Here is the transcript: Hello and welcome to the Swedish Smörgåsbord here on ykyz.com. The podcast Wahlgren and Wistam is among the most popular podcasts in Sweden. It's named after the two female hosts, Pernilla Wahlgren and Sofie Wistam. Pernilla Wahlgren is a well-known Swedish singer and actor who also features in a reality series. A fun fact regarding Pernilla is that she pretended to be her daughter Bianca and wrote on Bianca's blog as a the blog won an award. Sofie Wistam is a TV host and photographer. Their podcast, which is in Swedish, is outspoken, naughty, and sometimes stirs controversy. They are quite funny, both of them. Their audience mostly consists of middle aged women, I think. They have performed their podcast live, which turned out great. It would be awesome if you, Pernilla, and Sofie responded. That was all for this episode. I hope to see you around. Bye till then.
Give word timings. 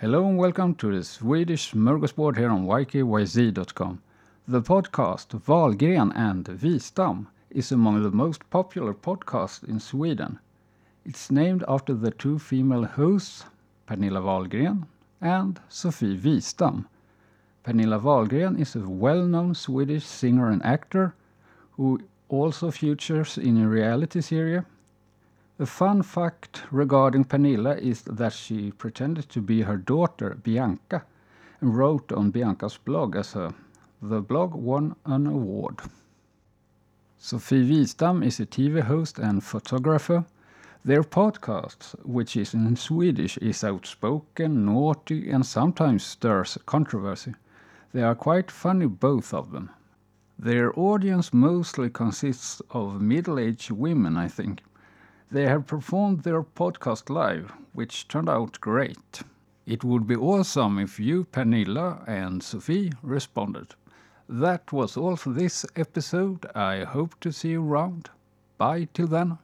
Hello 0.00 0.28
and 0.28 0.36
welcome 0.36 0.74
to 0.74 0.94
the 0.94 1.02
Swedish 1.02 1.72
Smörgåsbord 1.72 2.36
here 2.36 2.50
on 2.50 2.66
ykyz.com. 2.66 4.02
The 4.46 4.60
podcast 4.60 5.28
Wahlgren 5.46 6.12
and 6.14 6.44
Wistam 6.44 7.28
is 7.48 7.72
among 7.72 8.02
the 8.02 8.10
most 8.10 8.42
popular 8.50 8.92
podcasts 8.92 9.66
in 9.66 9.80
Sweden. 9.80 10.38
It's 11.06 11.30
named 11.30 11.64
after 11.66 11.94
the 11.94 12.10
two 12.10 12.38
female 12.38 12.84
hosts, 12.84 13.46
Pernilla 13.88 14.20
Wahlgren 14.22 14.86
and 15.22 15.58
Sofie 15.70 16.20
Wistam. 16.20 16.84
Pernilla 17.64 17.98
Wahlgren 17.98 18.60
is 18.60 18.76
a 18.76 18.86
well-known 18.86 19.54
Swedish 19.54 20.04
singer 20.04 20.50
and 20.50 20.62
actor 20.62 21.14
who 21.70 22.02
also 22.28 22.70
features 22.70 23.38
in 23.38 23.56
a 23.62 23.66
reality 23.66 24.20
series. 24.20 24.60
A 25.58 25.64
fun 25.64 26.02
fact 26.02 26.64
regarding 26.70 27.24
Pernilla 27.24 27.78
is 27.78 28.02
that 28.02 28.34
she 28.34 28.72
pretended 28.72 29.30
to 29.30 29.40
be 29.40 29.62
her 29.62 29.78
daughter 29.78 30.34
Bianca 30.34 31.06
and 31.62 31.74
wrote 31.74 32.12
on 32.12 32.30
Bianca's 32.30 32.76
blog 32.76 33.16
as 33.16 33.34
a 33.34 33.54
the 34.02 34.20
blog 34.20 34.52
won 34.52 34.96
an 35.06 35.26
award. 35.26 35.80
Sofie 37.18 37.66
Wistam 37.66 38.22
is 38.22 38.38
a 38.38 38.44
TV 38.44 38.82
host 38.82 39.18
and 39.18 39.42
photographer. 39.42 40.26
Their 40.84 41.02
podcast, 41.02 41.94
which 42.04 42.36
is 42.36 42.52
in 42.52 42.76
Swedish, 42.76 43.38
is 43.38 43.64
outspoken, 43.64 44.66
naughty, 44.66 45.30
and 45.30 45.46
sometimes 45.46 46.04
stirs 46.04 46.58
controversy. 46.66 47.34
They 47.94 48.02
are 48.02 48.14
quite 48.14 48.50
funny, 48.50 48.86
both 48.86 49.32
of 49.32 49.52
them. 49.52 49.70
Their 50.38 50.78
audience 50.78 51.32
mostly 51.32 51.88
consists 51.88 52.60
of 52.70 53.00
middle 53.00 53.38
aged 53.38 53.70
women, 53.70 54.18
I 54.18 54.28
think. 54.28 54.60
They 55.30 55.46
have 55.46 55.66
performed 55.66 56.22
their 56.22 56.42
podcast 56.42 57.10
live, 57.10 57.52
which 57.72 58.08
turned 58.08 58.28
out 58.28 58.60
great. 58.60 59.22
It 59.66 59.82
would 59.82 60.06
be 60.06 60.14
awesome 60.14 60.78
if 60.78 61.00
you, 61.00 61.24
Pernilla, 61.24 62.06
and 62.06 62.40
Sofie 62.40 62.94
responded. 63.02 63.74
That 64.28 64.72
was 64.72 64.96
all 64.96 65.16
for 65.16 65.30
this 65.30 65.66
episode. 65.74 66.46
I 66.54 66.84
hope 66.84 67.18
to 67.20 67.32
see 67.32 67.50
you 67.50 67.62
around. 67.68 68.10
Bye 68.58 68.88
till 68.94 69.08
then. 69.08 69.38